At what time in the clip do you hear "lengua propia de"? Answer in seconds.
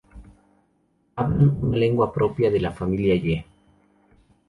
1.77-2.65